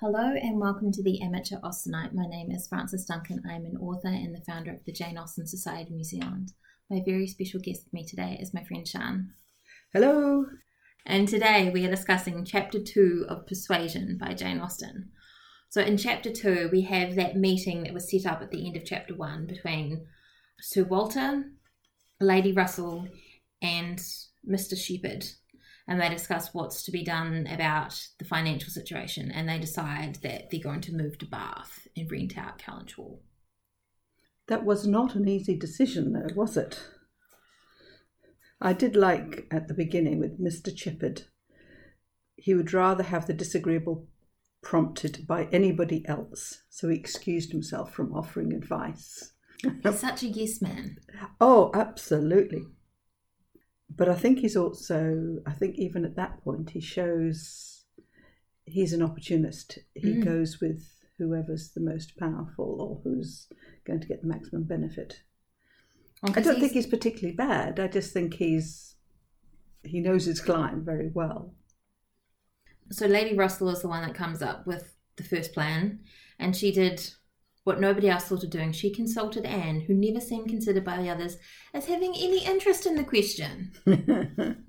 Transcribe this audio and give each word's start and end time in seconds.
Hello 0.00 0.32
and 0.32 0.58
welcome 0.58 0.90
to 0.92 1.02
the 1.02 1.20
Amateur 1.20 1.56
Austenite. 1.56 2.14
My 2.14 2.24
name 2.24 2.50
is 2.50 2.66
Frances 2.66 3.04
Duncan. 3.04 3.42
I'm 3.46 3.66
an 3.66 3.76
author 3.76 4.08
and 4.08 4.34
the 4.34 4.40
founder 4.40 4.70
of 4.72 4.82
the 4.86 4.92
Jane 4.92 5.18
Austen 5.18 5.46
Society 5.46 5.82
of 5.82 5.90
New 5.90 6.04
Zealand. 6.04 6.52
My 6.88 7.02
very 7.04 7.26
special 7.26 7.60
guest 7.60 7.82
with 7.84 7.92
me 7.92 8.06
today 8.06 8.38
is 8.40 8.54
my 8.54 8.64
friend 8.64 8.88
Shan. 8.88 9.34
Hello. 9.92 10.46
And 11.04 11.28
today 11.28 11.68
we 11.68 11.84
are 11.84 11.90
discussing 11.90 12.46
Chapter 12.46 12.82
2 12.82 13.26
of 13.28 13.46
Persuasion 13.46 14.16
by 14.18 14.32
Jane 14.32 14.58
Austen. 14.58 15.10
So, 15.68 15.82
in 15.82 15.98
Chapter 15.98 16.32
2, 16.32 16.70
we 16.72 16.80
have 16.84 17.14
that 17.16 17.36
meeting 17.36 17.82
that 17.82 17.92
was 17.92 18.10
set 18.10 18.24
up 18.24 18.40
at 18.40 18.50
the 18.50 18.66
end 18.66 18.76
of 18.76 18.86
Chapter 18.86 19.14
1 19.14 19.48
between 19.48 20.06
Sir 20.62 20.84
Walter, 20.84 21.44
Lady 22.18 22.52
Russell, 22.52 23.06
and 23.60 23.98
Mr. 24.48 24.78
Shepherd. 24.78 25.26
And 25.90 26.00
they 26.00 26.08
discuss 26.08 26.54
what's 26.54 26.84
to 26.84 26.92
be 26.92 27.04
done 27.04 27.48
about 27.50 28.00
the 28.18 28.24
financial 28.24 28.70
situation. 28.70 29.30
And 29.30 29.48
they 29.48 29.58
decide 29.58 30.18
that 30.22 30.48
they're 30.50 30.60
going 30.62 30.80
to 30.82 30.94
move 30.94 31.18
to 31.18 31.26
Bath 31.26 31.88
and 31.96 32.10
rent 32.10 32.38
out 32.38 32.60
Kellynch 32.60 32.92
Hall. 32.92 33.20
That 34.46 34.64
was 34.64 34.86
not 34.86 35.16
an 35.16 35.28
easy 35.28 35.58
decision, 35.58 36.12
though, 36.12 36.32
was 36.34 36.56
it? 36.56 36.80
I 38.60 38.72
did 38.72 38.94
like 38.94 39.48
at 39.50 39.66
the 39.66 39.74
beginning 39.74 40.20
with 40.20 40.40
Mr. 40.40 40.76
Shepherd. 40.76 41.22
He 42.36 42.54
would 42.54 42.72
rather 42.72 43.02
have 43.02 43.26
the 43.26 43.34
disagreeable 43.34 44.06
prompted 44.62 45.26
by 45.26 45.48
anybody 45.52 46.06
else, 46.06 46.62
so 46.68 46.88
he 46.88 46.96
excused 46.96 47.50
himself 47.50 47.92
from 47.92 48.14
offering 48.14 48.52
advice. 48.52 49.32
He's 49.82 49.98
such 49.98 50.22
a 50.22 50.28
yes 50.28 50.62
man. 50.62 50.98
Oh, 51.40 51.72
absolutely. 51.74 52.62
But 53.96 54.08
I 54.08 54.14
think 54.14 54.38
he's 54.38 54.56
also, 54.56 55.38
I 55.46 55.52
think 55.52 55.76
even 55.78 56.04
at 56.04 56.16
that 56.16 56.42
point, 56.44 56.70
he 56.70 56.80
shows 56.80 57.84
he's 58.64 58.92
an 58.92 59.02
opportunist. 59.02 59.78
He 59.94 60.14
Mm. 60.14 60.24
goes 60.24 60.60
with 60.60 60.86
whoever's 61.18 61.70
the 61.72 61.80
most 61.80 62.16
powerful 62.16 62.80
or 62.80 63.00
who's 63.02 63.48
going 63.84 64.00
to 64.00 64.06
get 64.06 64.20
the 64.22 64.28
maximum 64.28 64.62
benefit. 64.64 65.22
Well, 66.22 66.32
I 66.36 66.40
don't 66.40 66.54
he's- 66.54 66.60
think 66.60 66.72
he's 66.72 66.86
particularly 66.86 67.34
bad. 67.36 67.80
I 67.80 67.88
just 67.88 68.12
think 68.12 68.34
he's 68.34 68.86
he 69.82 69.98
knows 70.00 70.26
his 70.26 70.42
client 70.42 70.82
very 70.84 71.08
well. 71.08 71.54
So 72.90 73.06
Lady 73.06 73.34
Russell 73.34 73.70
is 73.70 73.80
the 73.80 73.88
one 73.88 74.02
that 74.06 74.14
comes 74.14 74.42
up 74.42 74.66
with 74.66 74.94
the 75.16 75.22
first 75.24 75.54
plan, 75.54 76.00
and 76.38 76.54
she 76.54 76.70
did 76.70 77.14
what 77.64 77.80
nobody 77.80 78.08
else 78.08 78.24
thought 78.24 78.44
of 78.44 78.50
doing. 78.50 78.72
She 78.72 78.92
consulted 78.92 79.44
Anne, 79.44 79.82
who 79.82 79.94
never 79.94 80.20
seemed 80.20 80.48
considered 80.48 80.84
by 80.84 80.96
the 80.96 81.10
others 81.10 81.36
as 81.74 81.86
having 81.86 82.14
any 82.14 82.44
interest 82.44 82.86
in 82.86 82.96
the 82.96 83.04
question. 83.04 83.72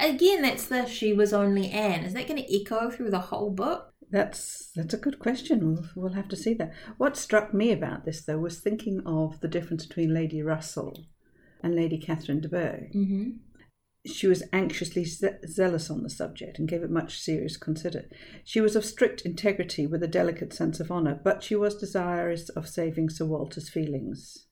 Again, 0.00 0.42
that's 0.42 0.66
the 0.66 0.86
she 0.86 1.12
was 1.12 1.32
only 1.32 1.70
Anne. 1.70 2.04
Is 2.04 2.14
that 2.14 2.28
going 2.28 2.42
to 2.42 2.60
echo 2.60 2.90
through 2.90 3.10
the 3.10 3.18
whole 3.18 3.50
book? 3.50 3.92
That's 4.10 4.70
that's 4.74 4.94
a 4.94 4.98
good 4.98 5.18
question. 5.18 5.74
We'll, 5.74 5.84
we'll 5.94 6.12
have 6.12 6.28
to 6.28 6.36
see 6.36 6.54
that. 6.54 6.72
What 6.96 7.16
struck 7.16 7.52
me 7.52 7.72
about 7.72 8.04
this, 8.04 8.22
though, 8.22 8.38
was 8.38 8.60
thinking 8.60 9.02
of 9.04 9.40
the 9.40 9.48
difference 9.48 9.84
between 9.86 10.14
Lady 10.14 10.42
Russell 10.42 11.06
and 11.62 11.74
Lady 11.74 11.98
Catherine 11.98 12.40
de 12.40 12.48
Bourgh. 12.48 12.92
Mm-hmm. 12.94 13.30
She 14.08 14.26
was 14.26 14.42
anxiously 14.52 15.04
ze- 15.04 15.38
zealous 15.46 15.90
on 15.90 16.02
the 16.02 16.10
subject 16.10 16.58
and 16.58 16.68
gave 16.68 16.82
it 16.82 16.90
much 16.90 17.20
serious 17.20 17.56
consider. 17.56 18.08
She 18.44 18.60
was 18.60 18.74
of 18.74 18.84
strict 18.84 19.22
integrity 19.22 19.86
with 19.86 20.02
a 20.02 20.08
delicate 20.08 20.52
sense 20.52 20.80
of 20.80 20.90
honour, 20.90 21.20
but 21.22 21.42
she 21.42 21.54
was 21.54 21.76
desirous 21.76 22.48
of 22.50 22.68
saving 22.68 23.10
Sir 23.10 23.26
Walter's 23.26 23.68
feelings. 23.68 24.46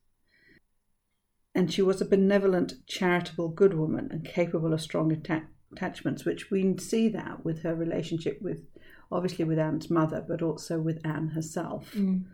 And 1.54 1.72
she 1.72 1.80
was 1.80 2.00
a 2.00 2.06
benevolent, 2.06 2.74
charitable, 2.86 3.48
good 3.48 3.74
woman 3.74 4.08
and 4.10 4.24
capable 4.24 4.74
of 4.74 4.80
strong 4.82 5.10
atta- 5.10 5.48
attachments, 5.72 6.24
which 6.24 6.50
we 6.50 6.76
see 6.78 7.08
that 7.08 7.44
with 7.44 7.62
her 7.62 7.74
relationship 7.74 8.40
with, 8.42 8.66
obviously, 9.10 9.44
with 9.44 9.58
Anne's 9.58 9.88
mother, 9.88 10.24
but 10.26 10.42
also 10.42 10.78
with 10.78 11.00
Anne 11.04 11.28
herself. 11.28 11.92
Mm. 11.92 12.24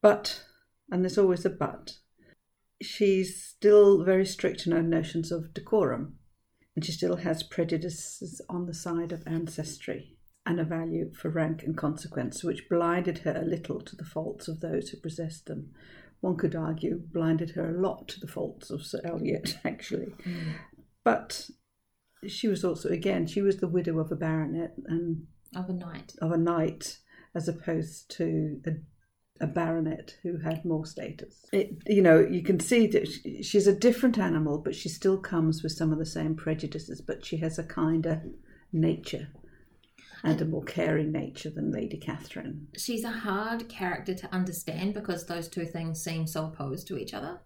But, 0.00 0.44
and 0.90 1.02
there's 1.02 1.18
always 1.18 1.44
a 1.44 1.50
but, 1.50 1.96
she's 2.82 3.42
still 3.42 4.04
very 4.04 4.26
strict 4.26 4.66
in 4.66 4.72
her 4.72 4.82
notions 4.82 5.32
of 5.32 5.54
decorum, 5.54 6.16
and 6.74 6.84
she 6.84 6.92
still 6.92 7.16
has 7.16 7.42
prejudices 7.42 8.40
on 8.48 8.66
the 8.66 8.74
side 8.74 9.12
of 9.12 9.26
ancestry 9.26 10.16
and 10.44 10.58
a 10.58 10.64
value 10.64 11.12
for 11.14 11.30
rank 11.30 11.62
and 11.62 11.76
consequence, 11.76 12.42
which 12.42 12.68
blinded 12.68 13.18
her 13.18 13.36
a 13.36 13.44
little 13.44 13.80
to 13.80 13.94
the 13.94 14.04
faults 14.04 14.48
of 14.48 14.60
those 14.60 14.88
who 14.88 14.98
possessed 14.98 15.46
them. 15.46 15.70
One 16.20 16.36
could 16.36 16.54
argue 16.54 17.00
blinded 17.12 17.50
her 17.50 17.70
a 17.70 17.80
lot 17.80 18.08
to 18.08 18.20
the 18.20 18.28
faults 18.28 18.70
of 18.70 18.84
Sir 18.84 19.00
Elliot, 19.04 19.58
actually. 19.64 20.14
Mm. 20.24 20.54
But 21.04 21.48
she 22.26 22.48
was 22.48 22.64
also, 22.64 22.88
again, 22.88 23.26
she 23.26 23.42
was 23.42 23.58
the 23.58 23.68
widow 23.68 23.98
of 23.98 24.10
a 24.10 24.16
baronet 24.16 24.74
and 24.86 25.26
of 25.54 25.68
a 25.68 25.72
knight. 25.72 26.14
of 26.20 26.32
a 26.32 26.38
knight 26.38 26.98
as 27.34 27.48
opposed 27.48 28.10
to 28.16 28.60
a, 28.66 28.70
a 29.40 29.46
baronet 29.46 30.16
who 30.22 30.38
had 30.38 30.64
more 30.64 30.86
status. 30.86 31.46
It, 31.52 31.76
you 31.86 32.02
know, 32.02 32.20
you 32.20 32.42
can 32.42 32.60
see 32.60 32.86
that 32.88 33.08
she- 33.08 33.42
she's 33.42 33.66
a 33.66 33.74
different 33.74 34.18
animal, 34.18 34.58
but 34.58 34.74
she 34.74 34.88
still 34.88 35.18
comes 35.18 35.62
with 35.62 35.72
some 35.72 35.92
of 35.92 35.98
the 35.98 36.06
same 36.06 36.34
prejudices, 36.36 37.00
but 37.00 37.24
she 37.24 37.38
has 37.38 37.58
a 37.58 37.64
kinder 37.64 38.22
nature 38.72 39.28
and 40.22 40.40
a 40.40 40.44
more 40.44 40.62
caring 40.62 41.10
nature 41.10 41.50
than 41.50 41.72
Lady 41.72 41.96
Catherine. 41.96 42.68
She's 42.76 43.02
a 43.04 43.10
hard 43.10 43.68
character 43.68 44.14
to 44.14 44.32
understand 44.32 44.94
because 44.94 45.26
those 45.26 45.48
two 45.48 45.66
things 45.66 46.02
seem 46.02 46.26
so 46.26 46.46
opposed 46.46 46.86
to 46.88 46.96
each 46.96 47.12
other. 47.14 47.40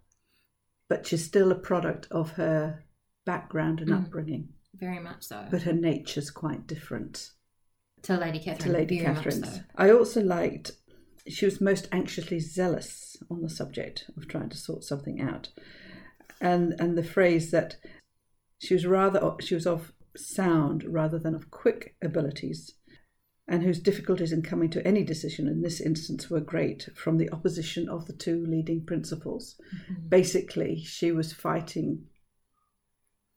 But 0.88 1.06
she's 1.06 1.24
still 1.24 1.50
a 1.50 1.58
product 1.58 2.06
of 2.10 2.32
her 2.32 2.84
background 3.24 3.80
and 3.80 3.90
Mm. 3.90 4.04
upbringing, 4.04 4.50
Very 4.74 5.00
much 5.00 5.24
so. 5.24 5.46
but 5.50 5.62
her 5.62 5.72
nature's 5.72 6.30
quite 6.30 6.66
different. 6.66 7.32
to 8.02 8.16
Lady 8.18 8.38
Catherine. 8.38 8.68
to 8.72 8.78
Lady 8.78 8.98
Catherine's. 9.00 9.54
so. 9.56 9.60
I 9.74 9.90
also 9.90 10.22
liked 10.22 10.72
she 11.28 11.44
was 11.44 11.60
most 11.60 11.88
anxiously 11.92 12.38
zealous 12.38 13.16
on 13.30 13.42
the 13.42 13.50
subject 13.50 14.10
of 14.16 14.28
trying 14.28 14.48
to 14.50 14.56
sort 14.56 14.84
something 14.84 15.20
out, 15.20 15.48
and 16.40 16.74
and 16.78 16.96
the 16.96 17.04
phrase 17.04 17.50
that 17.50 17.76
she 18.58 18.74
was 18.74 18.86
rather 18.86 19.34
she 19.40 19.54
was 19.54 19.66
of 19.66 19.92
sound 20.16 20.84
rather 20.84 21.18
than 21.18 21.34
of 21.34 21.50
quick 21.50 21.94
abilities, 22.02 22.72
and 23.48 23.62
whose 23.62 23.80
difficulties 23.80 24.32
in 24.32 24.42
coming 24.42 24.70
to 24.70 24.86
any 24.86 25.04
decision 25.04 25.46
in 25.46 25.62
this 25.62 25.80
instance 25.80 26.30
were 26.30 26.40
great 26.40 26.88
from 26.94 27.18
the 27.18 27.30
opposition 27.32 27.88
of 27.88 28.06
the 28.06 28.12
two 28.12 28.44
leading 28.46 28.84
principles. 28.84 29.56
Mm-hmm. 29.90 30.08
Basically, 30.08 30.82
she 30.84 31.12
was 31.12 31.32
fighting. 31.32 32.04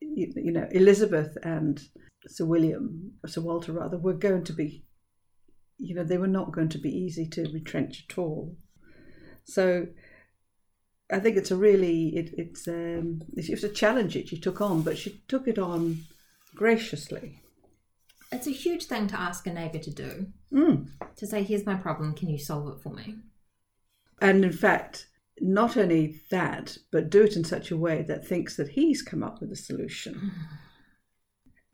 You, 0.01 0.31
you 0.35 0.51
know, 0.51 0.67
Elizabeth 0.71 1.37
and 1.43 1.81
Sir 2.27 2.45
William, 2.45 3.13
Sir 3.25 3.41
Walter 3.41 3.73
rather, 3.73 3.97
were 3.97 4.13
going 4.13 4.43
to 4.45 4.53
be, 4.53 4.85
you 5.79 5.95
know, 5.95 6.03
they 6.03 6.17
were 6.17 6.27
not 6.27 6.51
going 6.51 6.69
to 6.69 6.77
be 6.77 6.95
easy 6.95 7.25
to 7.25 7.49
retrench 7.51 8.05
at 8.09 8.17
all. 8.17 8.55
So 9.45 9.87
I 11.11 11.19
think 11.19 11.37
it's 11.37 11.51
a 11.51 11.55
really, 11.55 12.09
it, 12.09 12.31
it's, 12.37 12.67
um, 12.67 13.21
it 13.35 13.49
was 13.49 13.63
a 13.63 13.69
challenge 13.69 14.13
that 14.13 14.27
she 14.27 14.39
took 14.39 14.61
on, 14.61 14.81
but 14.83 14.97
she 14.97 15.23
took 15.27 15.47
it 15.47 15.57
on 15.57 16.03
graciously. 16.55 17.41
It's 18.31 18.45
a 18.45 18.51
huge 18.51 18.85
thing 18.85 19.07
to 19.07 19.19
ask 19.19 19.47
a 19.47 19.53
neighbour 19.53 19.79
to 19.79 19.91
do. 19.91 20.27
Mm. 20.53 20.89
To 21.15 21.25
say, 21.25 21.41
here's 21.43 21.65
my 21.65 21.75
problem, 21.75 22.13
can 22.13 22.29
you 22.29 22.37
solve 22.37 22.67
it 22.75 22.83
for 22.83 22.93
me? 22.93 23.15
And 24.21 24.43
in 24.43 24.51
fact, 24.51 25.07
not 25.39 25.77
only 25.77 26.21
that, 26.29 26.77
but 26.91 27.09
do 27.09 27.23
it 27.23 27.35
in 27.35 27.43
such 27.43 27.71
a 27.71 27.77
way 27.77 28.03
that 28.03 28.27
thinks 28.27 28.57
that 28.57 28.69
he's 28.69 29.01
come 29.01 29.23
up 29.23 29.39
with 29.39 29.51
a 29.51 29.55
solution. 29.55 30.31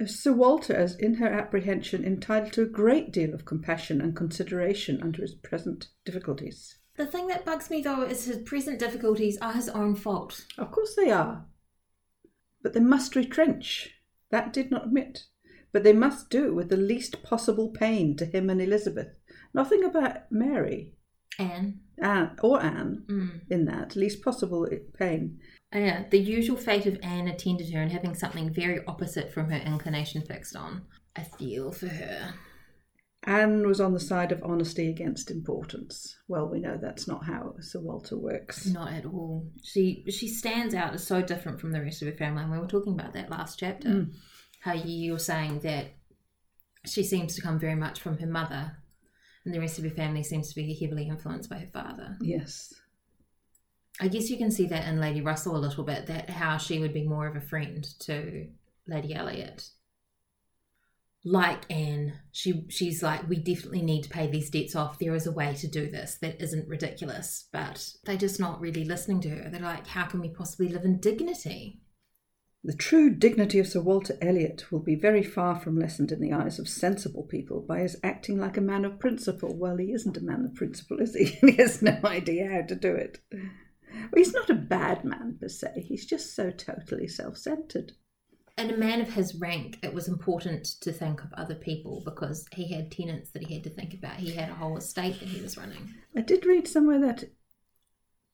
Sir 0.06 0.34
Walter 0.34 0.78
is, 0.78 0.96
in 0.96 1.16
her 1.16 1.28
apprehension, 1.28 2.04
entitled 2.04 2.52
to 2.54 2.64
a 2.64 2.68
great 2.68 3.14
deal 3.14 3.34
of 3.34 3.46
compassion 3.46 4.02
and 4.02 4.16
consideration 4.16 5.02
under 5.02 5.22
his 5.22 5.36
present 5.36 5.88
difficulties. 6.04 6.78
The 6.98 7.06
thing 7.06 7.28
that 7.28 7.46
bugs 7.46 7.70
me 7.70 7.82
though 7.82 8.04
is 8.04 8.26
his 8.26 8.40
present 8.40 8.80
difficulties 8.80 9.38
are 9.42 9.54
his 9.54 9.70
own 9.70 9.96
fault. 9.96 10.46
Of 10.58 10.72
course 10.72 10.96
they 10.96 11.12
are. 11.12 11.46
But 12.62 12.74
they 12.74 12.80
must 12.80 13.16
retrench. 13.16 13.92
That 14.32 14.52
did 14.52 14.72
not 14.72 14.86
admit. 14.86 15.26
But 15.72 15.84
they 15.84 15.94
must 15.94 16.30
do 16.30 16.54
with 16.54 16.70
the 16.70 16.78
least 16.78 17.22
possible 17.24 17.70
pain 17.70 18.16
to 18.18 18.26
him 18.26 18.50
and 18.50 18.62
Elizabeth. 18.62 19.10
Nothing 19.54 19.84
about 19.84 20.32
Mary 20.32 20.94
Anne. 21.38 21.82
Anne, 21.98 22.38
or 22.42 22.62
Anne 22.62 23.04
Mm. 23.08 23.42
in 23.50 23.66
that. 23.66 23.96
Least 23.96 24.22
possible 24.22 24.68
pain. 24.98 25.40
Yeah, 25.74 26.06
the 26.10 26.20
usual 26.20 26.58
fate 26.58 26.86
of 26.86 27.00
Anne 27.02 27.28
attended 27.28 27.72
her 27.74 27.82
and 27.82 27.92
having 27.92 28.16
something 28.16 28.54
very 28.54 28.80
opposite 28.86 29.34
from 29.34 29.50
her 29.50 29.58
inclination 29.58 30.22
fixed 30.22 30.56
on. 30.56 30.84
I 31.16 31.24
feel 31.24 31.72
for 31.72 31.88
her. 31.88 32.34
Anne 33.28 33.68
was 33.68 33.82
on 33.82 33.94
the 33.94 34.00
side 34.00 34.32
of 34.32 34.44
honesty 34.44 34.88
against 34.88 35.32
importance. 35.32 36.16
Well, 36.28 36.48
we 36.48 36.60
know 36.60 36.78
that's 36.80 37.08
not 37.08 37.26
how 37.26 37.56
Sir 37.60 37.80
Walter 37.80 38.18
works. 38.18 38.68
Not 38.68 38.94
at 38.94 39.06
all. 39.06 39.50
She 39.64 40.06
she 40.10 40.28
stands 40.28 40.76
out 40.76 40.94
as 40.94 41.06
so 41.08 41.22
different 41.24 41.60
from 41.60 41.72
the 41.72 41.82
rest 41.82 42.02
of 42.02 42.08
her 42.08 42.14
family, 42.14 42.44
and 42.44 42.52
we 42.52 42.60
were 42.60 42.68
talking 42.68 42.94
about 42.94 43.14
that 43.14 43.32
last 43.32 43.58
chapter. 43.60 43.90
Mm. 43.90 44.14
How 44.60 44.74
you 44.74 45.14
were 45.14 45.20
saying 45.20 45.60
that 45.62 45.88
she 46.86 47.04
seems 47.04 47.36
to 47.36 47.42
come 47.42 47.58
very 47.60 47.76
much 47.76 48.00
from 48.00 48.20
her 48.20 48.28
mother, 48.28 48.78
and 49.46 49.54
the 49.54 49.60
rest 49.60 49.78
of 49.78 49.84
her 49.84 49.92
family 49.92 50.24
seems 50.24 50.50
to 50.50 50.56
be 50.56 50.74
heavily 50.74 51.08
influenced 51.08 51.50
by 51.50 51.60
her 51.60 51.68
father. 51.68 52.18
Yes. 52.20 52.74
I 54.02 54.10
guess 54.10 54.30
you 54.30 54.38
can 54.38 54.52
see 54.52 54.66
that 54.68 54.88
in 54.88 55.00
Lady 55.00 55.22
Russell 55.22 55.56
a 55.56 55.58
little 55.58 55.84
bit, 55.86 56.08
that 56.08 56.30
how 56.30 56.58
she 56.58 56.80
would 56.80 56.94
be 56.94 57.08
more 57.08 57.28
of 57.28 57.36
a 57.36 57.42
friend 57.42 57.88
to 58.00 58.48
Lady 58.88 59.14
Elliot. 59.14 59.70
like 61.26 61.66
Anne, 61.72 62.14
she 62.32 62.66
she's 62.70 63.02
like, 63.02 63.28
we 63.28 63.38
definitely 63.38 63.82
need 63.82 64.04
to 64.04 64.10
pay 64.10 64.28
these 64.28 64.52
debts 64.52 64.76
off. 64.76 65.00
There 65.00 65.16
is 65.16 65.26
a 65.26 65.32
way 65.32 65.56
to 65.56 65.68
do 65.68 65.90
this 65.90 66.16
that 66.22 66.40
isn't 66.42 66.68
ridiculous. 66.70 67.48
But 67.52 67.94
they're 68.06 68.16
just 68.16 68.40
not 68.40 68.62
really 68.62 68.86
listening 68.86 69.22
to 69.22 69.30
her. 69.30 69.50
They're 69.50 69.60
like, 69.60 69.88
how 69.88 70.06
can 70.06 70.22
we 70.22 70.30
possibly 70.30 70.70
live 70.70 70.86
in 70.86 71.00
dignity? 71.00 71.82
The 72.66 72.74
true 72.74 73.12
dignity 73.12 73.60
of 73.60 73.68
Sir 73.68 73.80
Walter 73.80 74.18
Elliot 74.24 74.72
will 74.72 74.80
be 74.80 74.96
very 74.96 75.22
far 75.22 75.60
from 75.60 75.78
lessened 75.78 76.12
in 76.12 76.20
the 76.20 76.34
eyes 76.34 76.58
of 76.58 76.68
sensible 76.68 77.22
people 77.22 77.62
by 77.62 77.82
his 77.82 77.96
acting 78.04 78.40
like 78.40 78.58
a 78.58 78.62
man 78.62 78.86
of 78.86 78.98
principle. 78.98 79.56
Well, 79.56 79.78
he 79.78 79.92
isn't 79.92 80.18
a 80.18 80.24
man 80.24 80.46
of 80.46 80.56
principle, 80.56 81.00
is 81.00 81.14
he? 81.14 81.26
he 81.48 81.52
has 81.58 81.84
no 81.84 82.00
idea 82.04 82.50
how 82.50 82.64
to 82.64 82.74
do 82.74 82.96
it. 82.96 83.20
Well, 83.32 84.10
he's 84.16 84.34
not 84.34 84.50
a 84.50 84.56
bad 84.56 85.06
man 85.06 85.38
per 85.40 85.48
se, 85.48 85.86
he's 85.88 86.08
just 86.08 86.36
so 86.36 86.50
totally 86.50 87.08
self 87.08 87.38
centred. 87.38 87.92
And 88.58 88.72
a 88.72 88.78
man 88.78 89.00
of 89.00 89.14
his 89.14 89.36
rank, 89.36 89.78
it 89.84 89.94
was 89.94 90.08
important 90.08 90.66
to 90.82 90.92
think 90.92 91.24
of 91.24 91.34
other 91.34 91.54
people 91.54 92.02
because 92.04 92.48
he 92.52 92.74
had 92.74 92.92
tenants 92.92 93.30
that 93.30 93.46
he 93.46 93.54
had 93.54 93.64
to 93.66 93.70
think 93.70 93.94
about. 93.94 94.16
He 94.16 94.34
had 94.34 94.50
a 94.50 94.56
whole 94.56 94.76
estate 94.76 95.20
that 95.20 95.30
he 95.30 95.40
was 95.40 95.56
running. 95.56 95.94
I 96.18 96.22
did 96.22 96.48
read 96.48 96.68
somewhere 96.68 97.00
that 97.02 97.26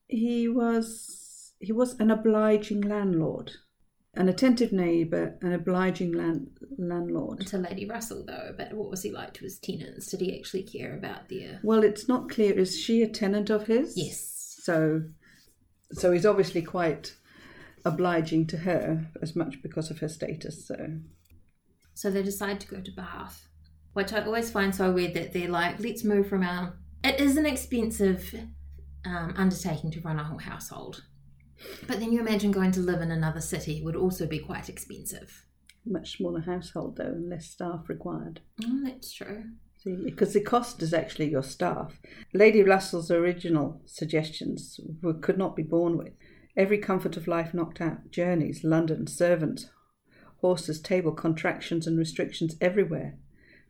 he 0.07 0.47
was 0.47 1.51
he 1.59 1.73
was 1.73 1.99
an 1.99 2.09
obliging 2.09 2.79
landlord, 2.79 3.51
an 4.15 4.27
attentive 4.27 4.73
neighbour, 4.73 5.37
an 5.41 5.53
obliging 5.53 6.11
land, 6.11 6.49
landlord. 6.77 7.47
To 7.47 7.57
Lady 7.57 7.85
Russell, 7.85 8.25
though, 8.25 8.53
but 8.57 8.73
what 8.73 8.89
was 8.89 9.03
he 9.03 9.11
like 9.11 9.33
to 9.35 9.43
his 9.43 9.57
tenants? 9.57 10.07
Did 10.11 10.21
he 10.21 10.37
actually 10.37 10.63
care 10.63 10.95
about 10.95 11.29
their. 11.29 11.59
Well, 11.63 11.83
it's 11.83 12.07
not 12.07 12.29
clear. 12.29 12.57
Is 12.57 12.77
she 12.77 13.01
a 13.01 13.07
tenant 13.07 13.49
of 13.49 13.67
his? 13.67 13.95
Yes. 13.95 14.57
So, 14.63 15.03
so 15.93 16.11
he's 16.11 16.25
obviously 16.25 16.61
quite 16.61 17.15
obliging 17.85 18.47
to 18.47 18.57
her 18.57 19.07
as 19.21 19.35
much 19.35 19.61
because 19.63 19.89
of 19.89 19.99
her 19.99 20.09
status. 20.09 20.67
So, 20.67 20.99
So 21.93 22.11
they 22.11 22.21
decide 22.21 22.59
to 22.61 22.67
go 22.67 22.81
to 22.81 22.91
Bath, 22.91 23.47
which 23.93 24.11
I 24.11 24.23
always 24.23 24.51
find 24.51 24.75
so 24.75 24.91
weird 24.91 25.13
that 25.13 25.31
they're 25.33 25.49
like, 25.49 25.79
let's 25.79 26.03
move 26.03 26.27
from 26.27 26.43
our. 26.43 26.73
It 27.03 27.19
is 27.19 27.37
an 27.37 27.45
expensive 27.45 28.35
um, 29.05 29.33
undertaking 29.37 29.91
to 29.91 30.01
run 30.01 30.19
a 30.19 30.23
whole 30.23 30.37
household. 30.37 31.03
But 31.87 31.99
then 31.99 32.11
you 32.11 32.19
imagine 32.19 32.51
going 32.51 32.71
to 32.73 32.79
live 32.79 33.01
in 33.01 33.11
another 33.11 33.41
city 33.41 33.81
would 33.83 33.95
also 33.95 34.25
be 34.27 34.39
quite 34.39 34.69
expensive. 34.69 35.45
much 35.85 36.17
smaller 36.17 36.41
household 36.41 36.97
though, 36.97 37.05
and 37.05 37.29
less 37.29 37.47
staff 37.47 37.87
required. 37.87 38.41
Oh, 38.63 38.81
that's 38.83 39.13
true. 39.13 39.43
See, 39.77 39.95
because 39.95 40.33
the 40.33 40.41
cost 40.41 40.83
is 40.83 40.93
actually 40.93 41.31
your 41.31 41.41
staff. 41.41 41.99
Lady 42.33 42.61
Russell's 42.61 43.09
original 43.09 43.81
suggestions 43.85 44.79
were, 45.01 45.15
could 45.15 45.39
not 45.39 45.55
be 45.55 45.63
borne 45.63 45.97
with. 45.97 46.13
Every 46.55 46.77
comfort 46.77 47.17
of 47.17 47.27
life 47.27 47.53
knocked 47.53 47.81
out. 47.81 48.11
Journeys, 48.11 48.63
London, 48.63 49.07
servants, 49.07 49.71
horses, 50.37 50.79
table, 50.79 51.13
contractions 51.13 51.87
and 51.87 51.97
restrictions 51.97 52.55
everywhere. 52.61 53.17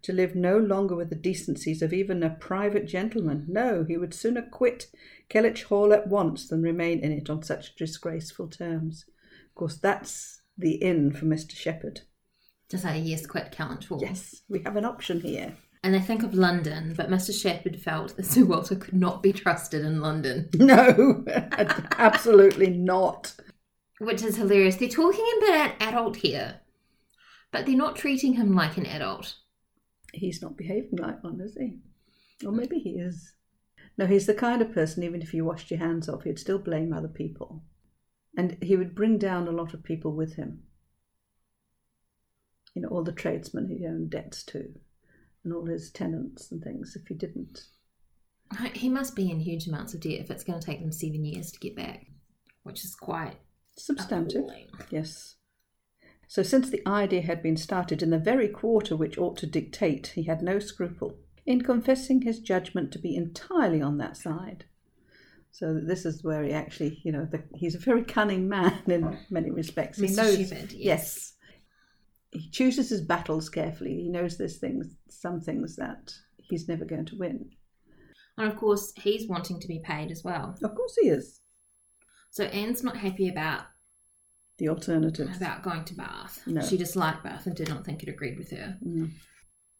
To 0.04 0.14
live 0.14 0.34
no 0.36 0.58
longer 0.58 0.96
with 0.96 1.10
the 1.10 1.16
decencies 1.16 1.82
of 1.84 1.94
even 1.94 2.24
a 2.24 2.30
private 2.32 2.88
gentleman. 2.88 3.46
No, 3.48 3.84
he 3.88 3.98
would 3.98 4.14
sooner 4.16 4.42
quit 4.42 4.88
Kellynch 5.30 5.64
Hall 5.64 5.94
at 5.94 6.08
once 6.08 6.48
than 6.48 6.64
remain 6.64 7.00
in 7.00 7.12
it 7.12 7.30
on 7.30 7.44
such 7.44 7.76
disgraceful 7.76 8.48
terms. 8.48 9.06
Of 9.50 9.56
course, 9.56 9.78
that's 9.78 10.42
the 10.58 10.82
in 10.84 11.12
for 11.12 11.26
Mr. 11.26 11.52
Shepherd. 11.56 12.02
To 12.70 12.78
say, 12.80 13.00
yes, 13.00 13.26
quit 13.28 13.52
Kellynch 13.52 13.88
Hall. 13.90 14.00
Yes, 14.02 14.42
we 14.50 14.64
have 14.64 14.76
an 14.76 14.86
option 14.86 15.22
here. 15.22 15.56
And 15.84 15.94
they 15.94 16.00
think 16.00 16.24
of 16.24 16.34
London, 16.34 16.94
but 16.96 17.10
Mr. 17.10 17.32
Shepherd 17.40 17.80
felt 17.80 18.16
that 18.16 18.26
Sir 18.26 18.46
Walter 18.46 18.76
could 18.76 18.94
not 18.94 19.22
be 19.22 19.34
trusted 19.34 19.84
in 19.84 20.00
London, 20.02 20.50
No, 20.56 21.24
absolutely 21.98 22.70
not. 22.70 23.34
which 24.00 24.24
is 24.24 24.38
hilarious. 24.38 24.76
They're 24.78 24.90
talking 24.90 25.26
about 25.44 25.72
an 25.72 25.74
adult 25.80 26.18
here, 26.18 26.62
but 27.52 27.66
they're 27.66 27.76
not 27.76 27.96
treating 27.96 28.34
him 28.34 28.56
like 28.56 28.78
an 28.78 28.86
adult. 28.86 29.36
He's 30.14 30.42
not 30.42 30.58
behaving 30.58 30.98
like 30.98 31.24
one, 31.24 31.40
is 31.42 31.56
he? 31.56 31.80
Or 32.46 32.52
maybe 32.52 32.80
he 32.80 32.92
is. 32.92 33.34
No, 33.98 34.06
he's 34.06 34.26
the 34.26 34.34
kind 34.34 34.62
of 34.62 34.74
person, 34.74 35.04
even 35.04 35.22
if 35.22 35.34
you 35.34 35.46
washed 35.46 35.70
your 35.70 35.80
hands 35.80 36.10
off, 36.10 36.24
he'd 36.24 36.40
still 36.40 36.60
blame 36.60 36.94
other 36.94 37.08
people. 37.08 37.64
And 38.38 38.58
he 38.62 38.76
would 38.76 38.96
bring 38.96 39.18
down 39.18 39.48
a 39.48 39.52
lot 39.52 39.74
of 39.74 39.84
people 39.84 40.14
with 40.14 40.36
him. 40.36 40.64
You 42.74 42.82
know, 42.82 42.88
all 42.88 43.04
the 43.04 43.12
tradesmen 43.12 43.68
he 43.68 43.86
owned 43.86 44.10
debts 44.10 44.44
to, 44.46 44.74
and 45.44 45.54
all 45.54 45.66
his 45.66 45.92
tenants 45.92 46.52
and 46.52 46.64
things, 46.64 46.96
if 46.96 47.08
he 47.08 47.14
didn't. 47.14 47.66
He 48.74 48.90
must 48.90 49.16
be 49.16 49.30
in 49.30 49.40
huge 49.40 49.68
amounts 49.68 49.94
of 49.94 50.00
debt 50.02 50.20
if 50.20 50.32
it's 50.32 50.44
going 50.44 50.60
to 50.60 50.66
take 50.66 50.82
them 50.82 50.92
seven 50.92 51.26
years 51.26 51.52
to 51.52 51.60
get 51.60 51.76
back, 51.76 52.08
which 52.64 52.84
is 52.84 52.96
quite 52.96 53.36
Substantive. 53.78 54.44
appalling. 54.44 54.68
Yes. 54.90 55.36
So, 56.32 56.44
since 56.44 56.70
the 56.70 56.82
idea 56.88 57.24
had 57.24 57.44
been 57.44 57.58
started 57.58 58.02
in 58.02 58.10
the 58.10 58.18
very 58.18 58.48
quarter 58.48 58.96
which 58.96 59.18
ought 59.18 59.36
to 59.40 59.46
dictate, 59.46 60.14
he 60.16 60.24
had 60.24 60.42
no 60.42 60.60
scruple 60.60 61.18
in 61.46 61.62
confessing 61.62 62.22
his 62.22 62.40
judgment 62.40 62.94
to 62.94 63.00
be 63.00 63.18
entirely 63.18 63.82
on 63.82 63.98
that 63.98 64.16
side. 64.16 64.64
So, 65.52 65.74
this 65.74 66.06
is 66.06 66.24
where 66.24 66.42
he 66.42 66.54
actually, 66.54 67.02
you 67.04 67.12
know, 67.12 67.26
the, 67.26 67.44
he's 67.54 67.76
a 67.76 67.80
very 67.80 68.06
cunning 68.06 68.48
man 68.48 68.82
in 68.88 69.18
many 69.30 69.52
respects. 69.52 69.98
He 69.98 70.08
Mr. 70.08 70.16
knows, 70.16 70.38
Shepherd, 70.38 70.72
yes. 70.72 71.34
He 72.32 72.50
chooses 72.50 72.88
his 72.88 73.02
battles 73.02 73.50
carefully. 73.50 73.96
He 73.96 74.08
knows 74.08 74.38
there's 74.38 74.58
things, 74.58 74.88
some 75.10 75.42
things 75.42 75.76
that 75.76 76.14
he's 76.38 76.70
never 76.70 76.86
going 76.86 77.08
to 77.08 77.18
win. 77.18 77.50
And 78.38 78.48
of 78.48 78.56
course, 78.56 78.94
he's 78.96 79.28
wanting 79.28 79.60
to 79.60 79.68
be 79.68 79.82
paid 79.84 80.12
as 80.12 80.24
well. 80.24 80.58
Of 80.64 80.76
course, 80.76 80.96
he 80.96 81.10
is. 81.10 81.42
So 82.30 82.46
Anne's 82.46 82.86
not 82.86 82.96
happy 82.96 83.28
about 83.28 83.64
The 84.58 84.70
alternative. 84.70 85.36
about 85.36 85.64
going 85.64 85.86
to 85.86 85.96
Bath. 85.96 86.42
No. 86.46 86.62
She 86.62 86.78
disliked 86.78 87.24
Bath 87.24 87.48
and 87.48 87.56
did 87.56 87.70
not 87.70 87.84
think 87.84 88.04
it 88.04 88.10
agreed 88.10 88.38
with 88.38 88.52
her. 88.52 88.78
Mm. 88.86 89.12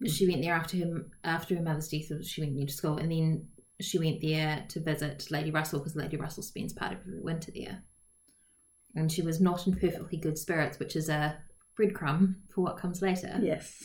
She 0.08 0.28
went 0.28 0.42
there 0.42 0.56
after 0.56 0.78
her 0.78 1.06
after 1.24 1.56
her 1.56 1.62
mother's 1.62 1.88
death. 1.88 2.26
She 2.26 2.42
went 2.42 2.58
to 2.68 2.74
school, 2.74 2.98
and 2.98 3.12
then 3.12 3.48
she 3.80 4.00
went 4.00 4.22
there 4.22 4.66
to 4.70 4.80
visit 4.80 5.28
Lady 5.30 5.52
Russell 5.52 5.80
because 5.80 5.96
Lady 5.96 6.18
Russell 6.18 6.42
spends 6.44 6.74
part 6.74 6.94
of 6.94 7.00
her 7.04 7.20
winter 7.22 7.52
there. 7.54 7.84
And 8.96 9.12
she 9.12 9.22
was 9.22 9.40
not 9.40 9.68
in 9.68 9.76
perfectly 9.76 10.18
good 10.18 10.38
spirits, 10.38 10.80
which 10.80 10.96
is 10.96 11.08
a 11.10 11.38
breadcrumb 11.80 12.36
for 12.54 12.62
what 12.62 12.78
comes 12.78 13.02
later. 13.02 13.40
Yes. 13.42 13.84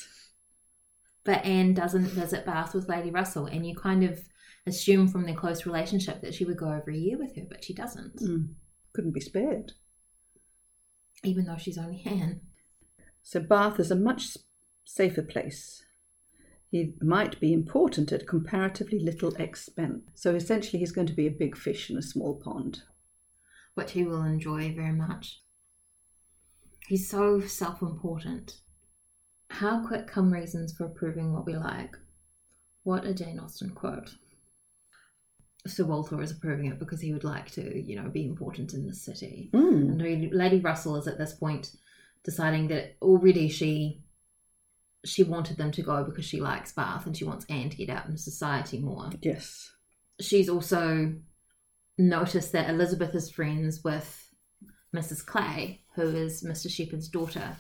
But 1.24 1.44
Anne 1.44 1.74
doesn't 1.74 2.06
visit 2.06 2.46
Bath 2.46 2.74
with 2.74 2.88
Lady 2.88 3.10
Russell, 3.10 3.46
and 3.46 3.66
you 3.66 3.74
kind 3.74 4.02
of 4.02 4.20
assume 4.66 5.08
from 5.08 5.26
their 5.26 5.34
close 5.34 5.66
relationship 5.66 6.22
that 6.22 6.34
she 6.34 6.44
would 6.44 6.56
go 6.56 6.72
over 6.72 6.90
a 6.90 6.96
year 6.96 7.18
with 7.18 7.36
her, 7.36 7.42
but 7.48 7.64
she 7.64 7.74
doesn't, 7.74 8.16
Mm. 8.20 8.54
Couldn't 8.94 9.12
be 9.12 9.20
spared. 9.20 9.72
Even 11.26 11.44
though 11.46 11.56
she's 11.56 11.78
only 11.78 12.02
Anne. 12.06 12.40
So 13.22 13.40
Bath 13.40 13.80
is 13.80 13.90
a 13.90 13.96
much 13.96 14.36
safer 14.84 15.22
place. 15.22 15.84
He 16.70 16.94
might 17.00 17.40
be 17.40 17.52
important 17.52 18.12
at 18.12 18.26
comparatively 18.26 18.98
little 18.98 19.34
expense. 19.36 20.02
So 20.14 20.34
essentially, 20.34 20.78
he's 20.78 20.92
going 20.92 21.06
to 21.06 21.12
be 21.12 21.26
a 21.26 21.30
big 21.30 21.56
fish 21.56 21.90
in 21.90 21.96
a 21.96 22.02
small 22.02 22.34
pond. 22.34 22.82
which 23.74 23.92
he 23.92 24.04
will 24.04 24.22
enjoy 24.22 24.72
very 24.74 24.92
much. 24.92 25.42
He's 26.88 27.08
so 27.08 27.40
self 27.40 27.82
important. 27.82 28.60
How 29.50 29.86
quick 29.86 30.06
come 30.06 30.32
reasons 30.32 30.72
for 30.72 30.84
approving 30.86 31.32
what 31.32 31.46
we 31.46 31.56
like? 31.56 31.96
What 32.84 33.04
a 33.04 33.12
Jane 33.14 33.38
Austen 33.38 33.70
quote. 33.70 34.14
Sir 35.66 35.84
Walter 35.84 36.20
is 36.22 36.30
approving 36.30 36.66
it 36.66 36.78
because 36.78 37.00
he 37.00 37.12
would 37.12 37.24
like 37.24 37.50
to, 37.52 37.80
you 37.80 37.96
know, 38.00 38.08
be 38.08 38.24
important 38.24 38.72
in 38.74 38.86
the 38.86 38.94
city. 38.94 39.50
Mm. 39.52 40.00
And 40.02 40.32
Lady- 40.32 40.60
Russell 40.60 40.96
is 40.96 41.06
at 41.08 41.18
this 41.18 41.32
point 41.34 41.72
deciding 42.24 42.68
that 42.68 42.96
already 43.02 43.48
she 43.48 44.02
she 45.04 45.22
wanted 45.22 45.56
them 45.56 45.70
to 45.72 45.82
go 45.82 46.02
because 46.02 46.24
she 46.24 46.40
likes 46.40 46.72
Bath 46.72 47.06
and 47.06 47.16
she 47.16 47.24
wants 47.24 47.46
Anne 47.48 47.70
to 47.70 47.76
get 47.76 47.90
out 47.90 48.06
in 48.08 48.16
society 48.16 48.80
more 48.80 49.08
Yes. 49.22 49.70
she's 50.20 50.48
also 50.48 51.14
noticed 51.96 52.50
that 52.52 52.68
Elizabeth 52.70 53.14
is 53.14 53.30
friends 53.30 53.84
with 53.84 54.22
Mrs. 54.94 55.24
Clay, 55.24 55.82
who 55.94 56.02
is 56.02 56.42
Mr. 56.42 56.68
Shepherd's 56.70 57.08
daughter, 57.08 57.56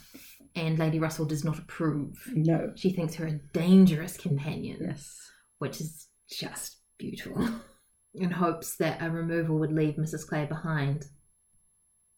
and 0.56 0.78
Lady 0.78 0.98
Russell 0.98 1.26
does 1.26 1.44
not 1.44 1.58
approve. 1.58 2.16
No. 2.34 2.72
She 2.76 2.90
thinks 2.90 3.14
her 3.16 3.26
a 3.26 3.32
dangerous 3.52 4.16
companion, 4.16 4.78
Yes. 4.80 5.30
which 5.58 5.80
is 5.80 6.08
just 6.30 6.78
beautiful, 6.98 7.48
and 8.20 8.34
hopes 8.34 8.76
that 8.76 9.02
a 9.02 9.10
removal 9.10 9.58
would 9.58 9.72
leave 9.72 9.94
Mrs. 9.94 10.26
Clay 10.26 10.46
behind. 10.46 11.06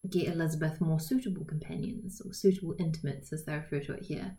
Get 0.09 0.29
Elizabeth 0.29 0.81
more 0.81 1.01
suitable 1.01 1.45
companions, 1.45 2.23
or 2.25 2.33
suitable 2.33 2.75
intimates, 2.79 3.33
as 3.33 3.45
they 3.45 3.55
refer 3.55 3.81
to 3.81 3.95
it 3.95 4.05
here. 4.05 4.37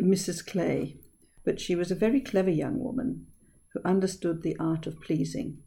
Mrs. 0.00 0.44
Clay. 0.46 0.98
But 1.44 1.60
she 1.60 1.76
was 1.76 1.90
a 1.90 1.96
very 1.96 2.20
clever 2.20 2.50
young 2.50 2.78
woman 2.78 3.26
who 3.72 3.80
understood 3.84 4.42
the 4.42 4.56
art 4.58 4.86
of 4.86 5.00
pleasing, 5.00 5.58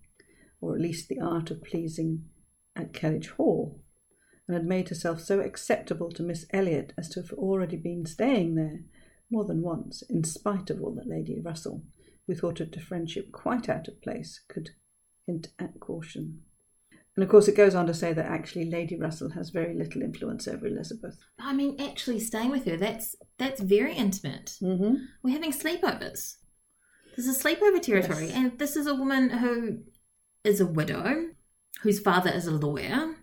or 0.60 0.76
at 0.76 0.82
least 0.82 1.08
the 1.08 1.20
art 1.20 1.52
of 1.52 1.64
pleasing 1.64 2.26
at 2.76 2.94
Kellynch 2.94 3.30
Hall, 3.30 3.82
and 4.48 4.56
had 4.56 4.66
made 4.66 4.90
herself 4.90 5.22
so 5.22 5.40
acceptable 5.40 6.12
to 6.12 6.24
Miss 6.24 6.46
Elliot 6.52 6.94
as 6.98 7.08
to 7.10 7.22
have 7.22 7.32
already 7.34 7.78
been 7.78 8.06
staying 8.06 8.56
there 8.56 8.80
more 9.32 9.46
than 9.46 9.62
once, 9.62 10.02
in 10.10 10.24
spite 10.24 10.70
of 10.70 10.82
all 10.82 10.96
that 10.96 11.08
Lady 11.08 11.40
Russell, 11.40 11.84
who 12.30 12.36
thought 12.36 12.62
it 12.62 12.76
a 12.78 12.80
friendship 12.80 13.32
quite 13.32 13.68
out 13.68 13.88
of 13.88 14.00
place, 14.04 14.42
could 14.48 14.70
hint 15.26 15.48
at 15.58 15.80
caution. 15.80 16.42
And 17.16 17.24
of 17.24 17.30
course, 17.30 17.48
it 17.48 17.58
goes 17.58 17.74
on 17.74 17.88
to 17.88 17.94
say 17.94 18.14
that 18.14 18.28
actually 18.28 18.70
Lady 18.70 18.96
Russell 18.96 19.32
has 19.32 19.50
very 19.50 19.74
little 19.74 20.04
influence 20.04 20.48
over 20.48 20.68
Elizabeth. 20.68 21.18
I 21.40 21.54
mean, 21.54 21.76
actually 21.82 22.20
staying 22.20 22.52
with 22.52 22.66
her, 22.66 22.78
that's 22.78 23.16
that's 23.40 23.62
very 23.62 23.96
intimate. 23.96 24.58
Mm-hmm. 24.62 24.94
We're 25.24 25.34
having 25.34 25.52
sleepovers. 25.52 26.36
This 27.18 27.26
is 27.28 27.42
sleepover 27.42 27.82
territory. 27.82 28.28
Yes. 28.28 28.36
And 28.36 28.60
this 28.60 28.76
is 28.76 28.86
a 28.86 28.94
woman 28.94 29.32
who 29.32 29.80
is 30.44 30.62
a 30.62 30.68
widow, 30.68 31.30
whose 31.82 32.00
father 32.00 32.30
is 32.30 32.46
a 32.46 32.52
lawyer. 32.52 33.16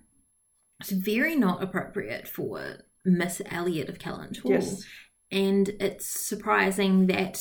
It's 0.81 0.91
very 0.91 1.37
not 1.37 1.63
appropriate 1.63 2.27
for 2.27 2.79
Miss 3.05 3.41
Elliot 3.53 3.89
of 3.89 4.01
Kellynch 4.01 4.41
Hall. 4.41 4.51
Yes. 4.51 4.85
And 5.31 5.69
it's 5.81 6.07
surprising 6.07 7.07
that 7.07 7.41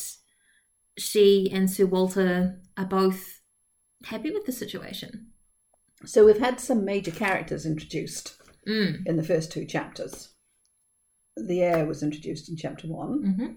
she 0.98 1.50
and 1.52 1.70
Sir 1.70 1.86
Walter 1.86 2.60
are 2.78 2.86
both 2.86 3.42
happy 4.06 4.32
with 4.32 4.46
the 4.46 4.52
situation. 4.52 5.28
So 6.06 6.26
we've 6.26 6.40
had 6.40 6.60
some 6.60 6.86
major 6.86 7.12
characters 7.12 7.66
introduced 7.66 8.42
Mm. 8.68 9.06
in 9.06 9.16
the 9.16 9.24
first 9.24 9.52
two 9.52 9.64
chapters. 9.66 10.34
The 11.38 11.62
heir 11.62 11.86
was 11.86 12.02
introduced 12.02 12.50
in 12.50 12.58
chapter 12.58 12.88
one 12.88 13.36
hmm 13.36 13.54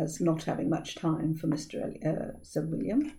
as 0.00 0.20
not 0.20 0.44
having 0.44 0.68
much 0.68 0.94
time 0.94 1.34
for 1.34 1.48
Mr. 1.48 1.82
Uh, 2.06 2.32
Sir 2.42 2.64
William, 2.64 3.12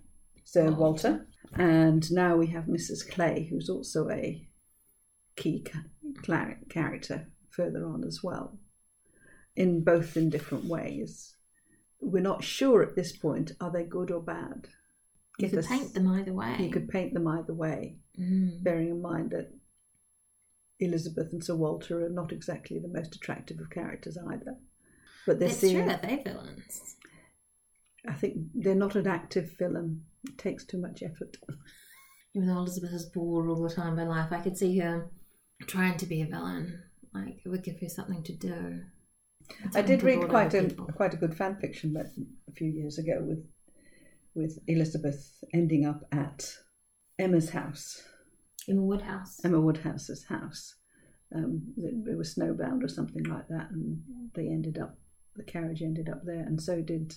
Sir 0.46 0.68
Oh. 0.68 0.72
Walter, 0.74 1.28
and 1.54 2.10
now 2.14 2.38
we 2.38 2.48
have 2.48 2.66
Mrs. 2.66 3.06
Clay, 3.10 3.48
who's 3.50 3.70
also 3.70 4.10
a 4.10 4.48
key 5.36 5.64
ca- 5.64 6.56
character 6.70 7.28
further 7.50 7.86
on 7.86 8.06
as 8.06 8.22
well, 8.24 8.58
in 9.58 9.84
both 9.84 10.16
in 10.16 10.30
different 10.30 10.64
ways. 10.66 11.36
We're 12.02 12.22
not 12.22 12.44
sure 12.44 12.82
at 12.84 12.96
this 12.96 13.16
point 13.16 13.52
are 13.62 13.72
they 13.72 13.84
good 13.84 14.12
or 14.12 14.22
bad. 14.22 14.68
You 15.40 15.48
Give 15.48 15.52
could 15.52 15.60
us- 15.60 15.68
paint 15.68 15.94
them 15.94 16.08
either 16.08 16.34
way. 16.34 16.58
You 16.60 16.70
could 16.72 16.90
paint 16.90 17.14
them 17.14 17.28
either 17.28 17.54
way, 17.54 17.98
Mm. 18.20 18.62
bearing 18.64 18.90
in 18.90 19.02
mind 19.02 19.30
that 19.32 19.54
Elizabeth 20.80 21.32
and 21.32 21.44
Sir 21.44 21.56
Walter 21.56 22.04
are 22.06 22.10
not 22.10 22.32
exactly 22.32 22.80
the 22.80 22.88
most 22.88 23.16
attractive 23.16 23.60
of 23.60 23.70
characters 23.70 24.18
either. 24.18 24.58
But 25.26 25.40
they're 25.40 25.48
That's 25.50 25.60
seen, 25.62 25.76
true, 25.78 25.86
that 25.86 26.02
they 26.02 26.22
villains. 26.24 26.96
I 28.08 28.14
think 28.14 28.48
they're 28.56 28.74
not 28.76 28.96
an 28.96 29.06
active 29.08 29.56
villain. 29.58 30.06
It 30.28 30.38
takes 30.40 30.66
too 30.66 30.80
much 30.80 31.04
effort. 31.04 31.38
Even 32.34 32.48
though 32.48 32.58
Elizabeth 32.58 32.94
is 32.94 33.06
bored 33.06 33.48
all 33.48 33.62
the 33.62 33.70
time 33.74 33.96
by 33.96 34.04
life, 34.04 34.32
I 34.32 34.40
could 34.42 34.58
see 34.58 34.80
her 34.80 35.10
trying 35.68 35.98
to 35.98 36.06
be 36.08 36.22
a 36.22 36.26
villain. 36.26 36.82
Like 37.14 37.42
it 37.46 37.50
would 37.50 37.64
give 37.64 37.80
her 37.82 37.90
something 37.90 38.24
to 38.24 38.34
do. 38.34 38.82
I 39.76 39.82
did 39.82 40.04
read 40.04 40.28
quite 40.30 40.54
a 40.54 40.64
people. 40.64 40.88
quite 40.96 41.14
a 41.14 41.18
good 41.18 41.36
fan 41.36 41.58
fiction 41.60 41.94
but 41.94 42.08
a 42.48 42.52
few 42.54 42.70
years 42.70 42.98
ago 42.98 43.20
with 43.22 43.46
with 44.34 44.60
Elizabeth 44.68 45.44
ending 45.54 45.86
up 45.86 46.04
at 46.12 46.56
Emma's 47.20 47.50
house, 47.50 48.02
Emma 48.68 48.82
Woodhouse. 48.82 49.40
Emma 49.44 49.60
Woodhouse's 49.60 50.26
house. 50.26 50.76
Um, 51.34 51.74
it, 51.78 51.94
it 52.12 52.18
was 52.18 52.36
snowbound 52.36 52.84
or 52.84 52.90
something 52.90 53.24
like 53.24 53.48
that, 53.48 53.70
and 53.72 54.02
they 54.34 54.48
ended 54.48 54.78
up 54.78 54.98
the 55.36 55.44
carriage 55.44 55.82
ended 55.82 56.10
up 56.10 56.22
there, 56.26 56.42
and 56.42 56.62
so 56.62 56.82
did 56.82 57.16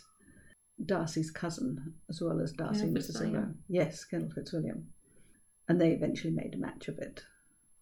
Darcy's 0.84 1.30
cousin 1.30 1.94
as 2.08 2.20
well 2.20 2.40
as 2.40 2.52
Darcy 2.52 2.82
and 2.82 2.96
Mrs. 2.96 3.06
Fitzwilliam. 3.06 3.58
Yes, 3.68 4.04
Colonel 4.04 4.30
Fitzwilliam, 4.30 4.86
and 5.68 5.80
they 5.80 5.90
eventually 5.90 6.32
made 6.32 6.54
a 6.54 6.58
match 6.58 6.88
of 6.88 6.98
it, 6.98 7.22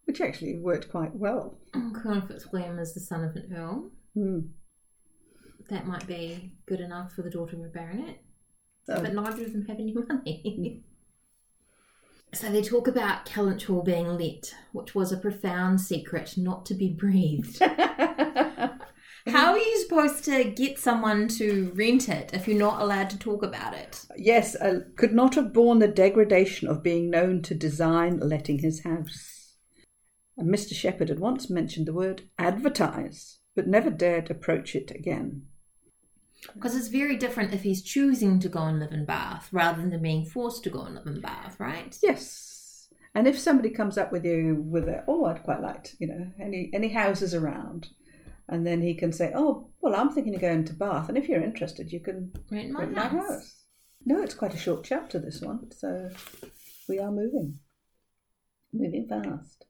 which 0.05 0.21
actually 0.21 0.57
worked 0.57 0.89
quite 0.89 1.15
well. 1.15 1.59
Colonel 1.93 2.21
Fitzwilliam 2.21 2.79
is 2.79 2.93
the 2.93 2.99
son 2.99 3.23
of 3.23 3.35
an 3.35 3.53
earl. 3.55 3.91
Hmm. 4.13 4.39
That 5.69 5.87
might 5.87 6.05
be 6.07 6.53
good 6.65 6.81
enough 6.81 7.13
for 7.13 7.21
the 7.21 7.29
daughter 7.29 7.55
of 7.55 7.63
a 7.63 7.69
baronet. 7.69 8.21
So- 8.85 9.01
But 9.01 9.13
neither 9.13 9.43
of 9.45 9.53
them 9.53 9.65
have 9.65 9.79
any 9.79 9.93
money. 9.93 10.83
so 12.33 12.49
they 12.49 12.61
talk 12.61 12.87
about 12.87 13.25
Kellynch 13.25 13.65
Hall 13.65 13.81
being 13.81 14.07
let, 14.07 14.53
which 14.73 14.93
was 14.93 15.11
a 15.11 15.17
profound 15.17 15.79
secret 15.81 16.37
not 16.37 16.65
to 16.67 16.73
be 16.73 16.89
breathed. 16.89 17.59
How 19.25 19.53
are 19.53 19.57
you 19.57 19.77
supposed 19.79 20.25
to 20.25 20.43
get 20.43 20.77
someone 20.77 21.29
to 21.29 21.71
rent 21.75 22.09
it 22.09 22.31
if 22.33 22.45
you're 22.45 22.57
not 22.57 22.81
allowed 22.81 23.09
to 23.11 23.17
talk 23.17 23.41
about 23.41 23.73
it? 23.73 24.05
Yes, 24.17 24.53
uh, 24.55 24.81
could 24.97 25.13
not 25.13 25.35
have 25.35 25.53
borne 25.53 25.79
the 25.79 25.87
degradation 25.87 26.67
of 26.67 26.83
being 26.83 27.09
known 27.09 27.41
to 27.43 27.55
design 27.55 28.19
letting 28.19 28.59
his 28.59 28.83
house. 28.83 29.53
And 30.37 30.53
Mr. 30.53 30.73
Shepherd 30.73 31.07
had 31.07 31.19
once 31.19 31.49
mentioned 31.49 31.85
the 31.87 31.93
word 31.93 32.23
advertise, 32.37 33.39
but 33.55 33.67
never 33.67 33.89
dared 33.89 34.29
approach 34.31 34.75
it 34.75 34.91
again. 34.91 35.43
Because 36.53 36.75
it's 36.75 36.87
very 36.87 37.15
different 37.15 37.53
if 37.53 37.61
he's 37.63 37.81
choosing 37.81 38.39
to 38.39 38.49
go 38.49 38.63
and 38.63 38.79
live 38.79 38.91
in 38.91 39.05
Bath 39.05 39.47
rather 39.51 39.81
than 39.81 40.01
being 40.01 40.25
forced 40.25 40.63
to 40.63 40.69
go 40.69 40.81
and 40.81 40.95
live 40.95 41.07
in 41.07 41.21
Bath, 41.21 41.57
right? 41.59 41.97
Yes. 42.03 42.89
And 43.15 43.27
if 43.27 43.39
somebody 43.39 43.69
comes 43.69 43.97
up 43.97 44.11
with 44.11 44.25
you 44.25 44.55
with 44.67 44.89
a, 44.89 45.03
oh, 45.07 45.25
I'd 45.25 45.43
quite 45.43 45.61
like, 45.61 45.83
to, 45.85 45.91
you 45.99 46.07
know, 46.07 46.31
any 46.41 46.69
any 46.73 46.89
houses 46.89 47.33
around, 47.33 47.87
and 48.49 48.65
then 48.65 48.81
he 48.81 48.95
can 48.95 49.13
say, 49.13 49.31
oh, 49.35 49.69
well, 49.81 49.95
I'm 49.95 50.09
thinking 50.11 50.35
of 50.35 50.41
going 50.41 50.65
to 50.65 50.73
Bath, 50.73 51.09
and 51.09 51.17
if 51.17 51.29
you're 51.29 51.43
interested, 51.43 51.91
you 51.91 51.99
can 51.99 52.33
Rent 52.51 52.71
my 52.71 52.85
rent 52.85 52.97
house. 52.97 53.65
No, 54.05 54.21
it's 54.21 54.33
quite 54.33 54.53
a 54.53 54.57
short 54.57 54.83
chapter, 54.83 55.19
this 55.19 55.41
one, 55.41 55.71
so 55.71 56.09
we 56.89 56.99
are 56.99 57.11
moving, 57.11 57.59
moving 58.73 59.07
fast. 59.07 59.65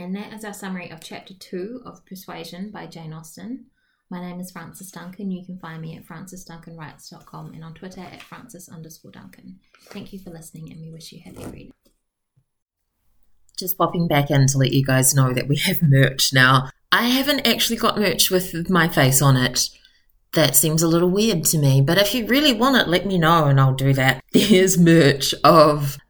And 0.00 0.14
that 0.14 0.32
is 0.32 0.44
our 0.44 0.52
summary 0.52 0.90
of 0.90 1.00
chapter 1.00 1.34
two 1.34 1.82
of 1.84 2.06
Persuasion 2.06 2.70
by 2.70 2.86
Jane 2.86 3.12
Austen. 3.12 3.66
My 4.08 4.20
name 4.20 4.38
is 4.38 4.52
Frances 4.52 4.92
Duncan. 4.92 5.32
You 5.32 5.44
can 5.44 5.58
find 5.58 5.82
me 5.82 5.96
at 5.96 6.06
francesduncanwrites.com 6.06 7.52
and 7.52 7.64
on 7.64 7.74
Twitter 7.74 8.02
at 8.02 8.22
francis 8.22 8.68
underscore 8.68 9.10
Duncan. 9.10 9.58
Thank 9.86 10.12
you 10.12 10.20
for 10.20 10.30
listening 10.30 10.70
and 10.70 10.80
we 10.80 10.92
wish 10.92 11.10
you 11.10 11.20
happy 11.24 11.44
reading. 11.46 11.72
Just 13.58 13.76
popping 13.76 14.06
back 14.06 14.30
in 14.30 14.46
to 14.46 14.58
let 14.58 14.72
you 14.72 14.84
guys 14.84 15.16
know 15.16 15.32
that 15.32 15.48
we 15.48 15.56
have 15.56 15.82
merch 15.82 16.32
now. 16.32 16.70
I 16.92 17.08
haven't 17.08 17.44
actually 17.44 17.76
got 17.76 17.98
merch 17.98 18.30
with 18.30 18.70
my 18.70 18.88
face 18.88 19.20
on 19.20 19.36
it. 19.36 19.68
That 20.34 20.54
seems 20.54 20.80
a 20.80 20.88
little 20.88 21.10
weird 21.10 21.42
to 21.46 21.58
me, 21.58 21.80
but 21.80 21.98
if 21.98 22.14
you 22.14 22.24
really 22.24 22.52
want 22.52 22.76
it, 22.76 22.86
let 22.86 23.04
me 23.04 23.18
know 23.18 23.46
and 23.46 23.60
I'll 23.60 23.74
do 23.74 23.92
that. 23.94 24.22
There's 24.32 24.78
merch 24.78 25.34
of 25.42 25.98